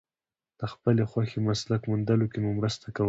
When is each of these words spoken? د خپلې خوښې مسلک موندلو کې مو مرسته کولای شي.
د 0.59 0.61
خپلې 0.71 1.03
خوښې 1.11 1.39
مسلک 1.47 1.81
موندلو 1.89 2.25
کې 2.31 2.39
مو 2.43 2.51
مرسته 2.59 2.85
کولای 2.87 2.97
شي. 2.97 2.99